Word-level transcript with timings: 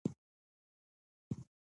مه 0.03 0.03
ټوخیژه 0.03 1.67